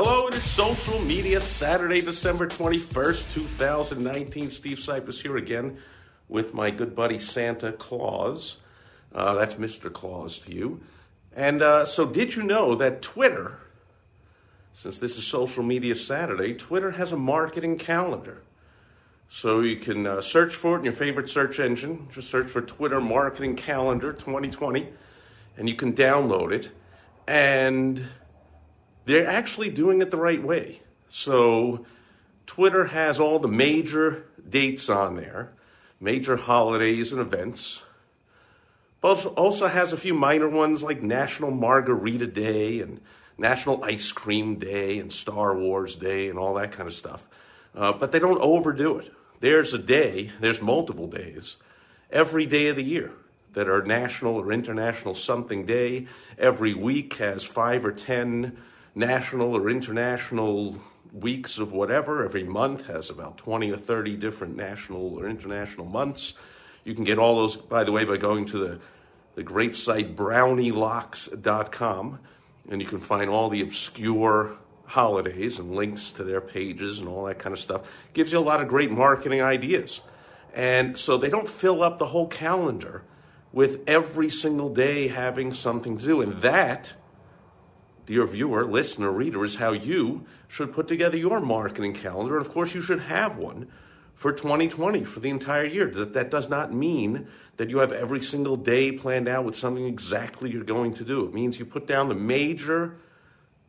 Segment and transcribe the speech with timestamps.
[0.00, 4.48] Hello, it is Social Media Saturday, December 21st, 2019.
[4.48, 5.78] Steve Sipress here again
[6.28, 8.58] with my good buddy Santa Claus.
[9.12, 9.92] Uh, that's Mr.
[9.92, 10.80] Claus to you.
[11.34, 13.58] And uh, so, did you know that Twitter,
[14.72, 18.42] since this is Social Media Saturday, Twitter has a marketing calendar?
[19.26, 22.06] So you can uh, search for it in your favorite search engine.
[22.12, 24.90] Just search for Twitter Marketing Calendar 2020,
[25.56, 26.70] and you can download it.
[27.26, 28.06] And
[29.08, 30.82] they're actually doing it the right way.
[31.08, 31.86] So,
[32.46, 35.52] Twitter has all the major dates on there,
[35.98, 37.82] major holidays and events,
[39.00, 43.00] but also has a few minor ones like National Margarita Day and
[43.38, 47.26] National Ice Cream Day and Star Wars Day and all that kind of stuff.
[47.74, 49.10] Uh, but they don't overdo it.
[49.40, 51.56] There's a day, there's multiple days,
[52.10, 53.12] every day of the year
[53.54, 56.08] that are national or international something day.
[56.36, 58.58] Every week has five or ten
[58.94, 60.76] national or international
[61.12, 62.24] weeks of whatever.
[62.24, 66.34] Every month has about 20 or 30 different national or international months.
[66.84, 68.80] You can get all those, by the way, by going to the,
[69.34, 72.18] the great site brownielocks.com,
[72.70, 77.24] and you can find all the obscure holidays and links to their pages and all
[77.24, 77.82] that kind of stuff.
[78.14, 80.00] Gives you a lot of great marketing ideas.
[80.54, 83.02] And so they don't fill up the whole calendar
[83.52, 86.20] with every single day having something to do.
[86.20, 86.94] And that
[88.08, 92.38] dear viewer, listener, reader, is how you should put together your marketing calendar.
[92.38, 93.68] And of course, you should have one
[94.14, 95.90] for 2020 for the entire year.
[95.90, 99.84] That, that does not mean that you have every single day planned out with something
[99.84, 101.26] exactly you're going to do.
[101.26, 102.96] It means you put down the major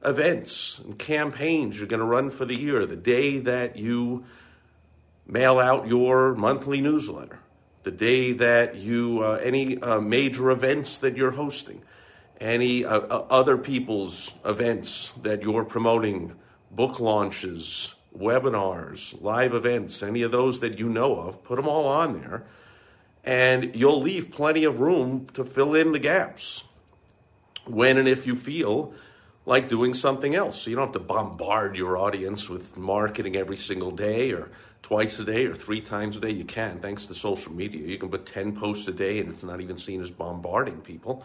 [0.05, 4.23] events and campaigns you're going to run for the year, the day that you
[5.27, 7.39] mail out your monthly newsletter,
[7.83, 11.81] the day that you, uh, any uh, major events that you're hosting
[12.39, 16.35] any uh, uh, other people's events that you're promoting,
[16.71, 21.87] book launches, webinars, live events, any of those that you know of, put them all
[21.87, 22.45] on there.
[23.23, 26.63] And you'll leave plenty of room to fill in the gaps
[27.65, 28.93] when and if you feel
[29.45, 30.61] like doing something else.
[30.61, 34.49] So you don't have to bombard your audience with marketing every single day or
[34.81, 36.31] twice a day or three times a day.
[36.31, 37.85] You can, thanks to social media.
[37.85, 41.23] You can put 10 posts a day and it's not even seen as bombarding people.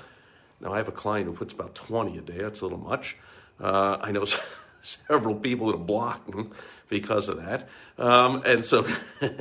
[0.61, 2.39] Now, I have a client who puts about 20 a day.
[2.39, 3.17] That's a little much.
[3.61, 4.25] Uh, I know
[4.83, 6.31] several people that have blocked
[6.89, 7.69] because of that.
[7.99, 8.87] Um, and so,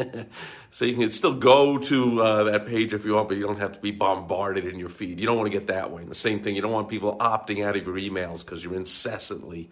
[0.72, 3.60] so you can still go to uh, that page if you want, but you don't
[3.60, 5.20] have to be bombarded in your feed.
[5.20, 6.02] You don't want to get that way.
[6.02, 8.76] And the same thing, you don't want people opting out of your emails because you're
[8.76, 9.70] incessantly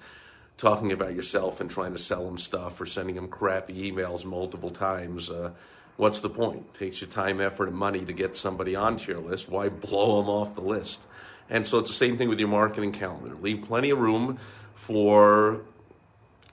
[0.57, 4.69] talking about yourself and trying to sell them stuff or sending them crappy emails multiple
[4.69, 5.29] times.
[5.29, 5.51] Uh,
[5.97, 6.65] what's the point?
[6.73, 9.49] It takes you time, effort, and money to get somebody onto your list.
[9.49, 11.01] Why blow them off the list?
[11.51, 13.35] And so it's the same thing with your marketing calendar.
[13.35, 14.39] Leave plenty of room
[14.73, 15.61] for,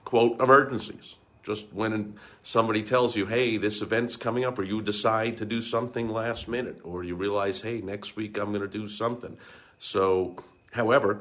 [0.04, 1.14] quote, emergencies.
[1.44, 5.62] Just when somebody tells you, hey, this event's coming up, or you decide to do
[5.62, 9.38] something last minute, or you realize, hey, next week I'm going to do something.
[9.78, 10.36] So,
[10.72, 11.20] however,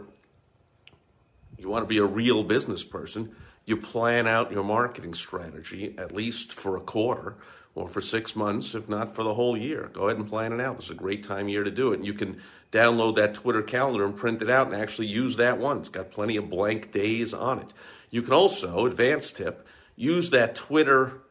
[1.58, 3.36] you want to be a real business person,
[3.66, 7.36] you plan out your marketing strategy at least for a quarter
[7.78, 9.92] or for six months, if not for the whole year.
[9.94, 10.78] Go ahead and plan it out.
[10.78, 11.98] This is a great time year to do it.
[11.98, 15.60] And you can download that Twitter calendar and print it out and actually use that
[15.60, 15.78] one.
[15.78, 17.74] It's got plenty of blank days on it.
[18.10, 21.22] You can also, advanced tip, use that Twitter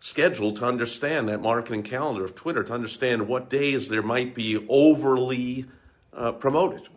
[0.00, 4.66] schedule to understand that marketing calendar of Twitter to understand what days there might be
[4.68, 5.66] overly
[6.12, 6.88] uh, promoted.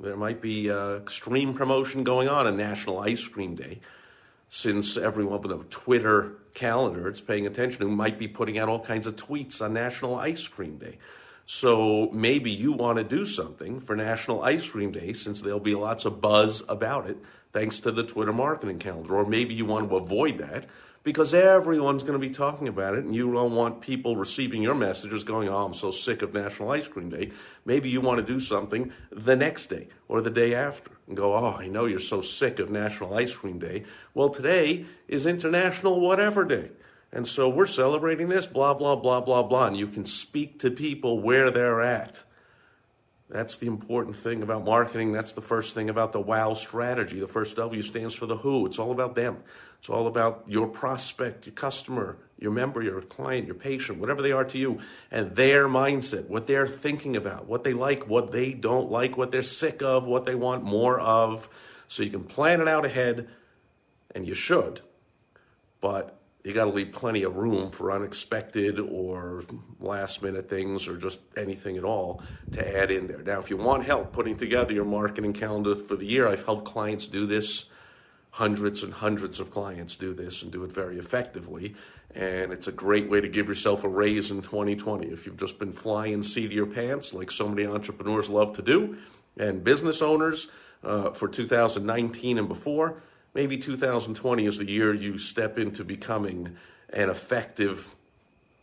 [0.00, 3.80] There might be uh, extreme promotion going on on National Ice Cream Day
[4.48, 8.80] since everyone with a Twitter calendar is paying attention who might be putting out all
[8.80, 10.98] kinds of tweets on National Ice Cream Day.
[11.44, 15.74] So maybe you want to do something for National Ice Cream Day since there'll be
[15.74, 17.18] lots of buzz about it
[17.52, 19.14] thanks to the Twitter marketing calendar.
[19.14, 20.66] Or maybe you want to avoid that
[21.06, 24.74] because everyone's going to be talking about it and you don't want people receiving your
[24.74, 27.30] messages going, oh, I'm so sick of National Ice Cream Day.
[27.64, 31.36] Maybe you want to do something the next day or the day after and go,
[31.36, 33.84] oh, I know you're so sick of National Ice Cream Day.
[34.14, 36.72] Well, today is International Whatever Day.
[37.12, 39.68] And so we're celebrating this, blah, blah, blah, blah, blah.
[39.68, 42.24] And you can speak to people where they're at
[43.28, 45.12] That's the important thing about marketing.
[45.12, 47.18] That's the first thing about the WOW strategy.
[47.18, 48.66] The first W stands for the who.
[48.66, 49.42] It's all about them.
[49.78, 54.32] It's all about your prospect, your customer, your member, your client, your patient, whatever they
[54.32, 54.78] are to you,
[55.10, 59.32] and their mindset, what they're thinking about, what they like, what they don't like, what
[59.32, 61.48] they're sick of, what they want more of.
[61.88, 63.28] So you can plan it out ahead,
[64.14, 64.80] and you should.
[65.80, 69.42] But you got to leave plenty of room for unexpected or
[69.80, 72.22] last minute things or just anything at all
[72.52, 73.20] to add in there.
[73.20, 76.64] Now, if you want help putting together your marketing calendar for the year, I've helped
[76.64, 77.64] clients do this.
[78.30, 81.74] Hundreds and hundreds of clients do this and do it very effectively.
[82.14, 85.08] And it's a great way to give yourself a raise in 2020.
[85.08, 88.62] If you've just been flying seat of your pants, like so many entrepreneurs love to
[88.62, 88.98] do,
[89.36, 90.48] and business owners
[90.84, 93.02] uh, for 2019 and before,
[93.36, 96.56] maybe 2020 is the year you step into becoming
[96.88, 97.94] an effective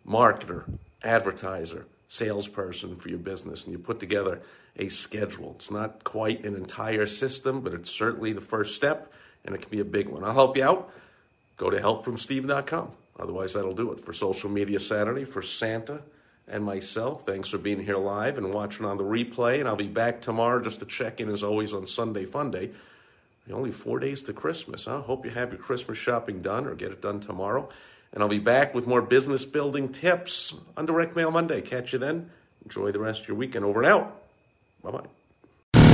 [0.06, 0.64] marketer,
[1.04, 4.42] advertiser, salesperson for your business, and you put together
[4.78, 5.54] a schedule.
[5.58, 9.14] It's not quite an entire system, but it's certainly the first step,
[9.46, 10.24] and it can be a big one.
[10.24, 10.92] I'll help you out.
[11.56, 12.92] Go to helpfromsteve.com.
[13.20, 16.02] Otherwise, that'll do it for Social Media Saturday, for Santa
[16.48, 17.28] and myself.
[17.28, 20.64] Thanks for being here live and watching on the replay, and I'll be back tomorrow
[20.64, 22.72] just to check in as always on Sunday Fun Day.
[23.52, 25.02] Only four days to Christmas, huh?
[25.02, 27.68] Hope you have your Christmas shopping done or get it done tomorrow.
[28.14, 31.62] And I'll be back with more business building tips on Direct Mail Monday.
[31.62, 32.30] Catch you then.
[32.64, 33.66] Enjoy the rest of your weekend.
[33.66, 34.22] Over and out.
[34.82, 35.23] Bye bye.